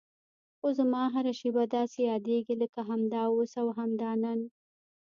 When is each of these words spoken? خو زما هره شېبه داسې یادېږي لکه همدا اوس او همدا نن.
خو 0.59 0.67
زما 0.79 1.03
هره 1.15 1.33
شېبه 1.39 1.63
داسې 1.77 1.99
یادېږي 2.11 2.53
لکه 2.61 2.79
همدا 2.89 3.21
اوس 3.33 3.51
او 3.61 3.67
همدا 3.79 4.11
نن. 4.23 4.39